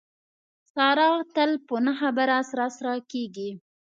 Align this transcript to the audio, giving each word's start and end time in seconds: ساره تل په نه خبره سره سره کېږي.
ساره 0.73 1.09
تل 1.35 1.51
په 1.67 1.75
نه 1.85 1.93
خبره 1.99 2.37
سره 2.49 2.65
سره 2.77 2.93
کېږي. 3.11 3.49